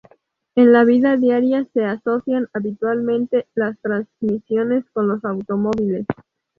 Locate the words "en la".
0.55-0.83